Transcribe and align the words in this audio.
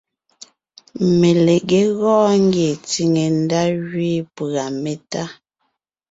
Melegé 1.19 1.81
gɔɔn 1.99 2.33
ngie 2.45 2.71
tsìŋe 2.87 3.23
ndá 3.41 3.61
gẅiin 3.89 4.25
pʉ̀a 4.35 4.63
métá. 4.83 5.23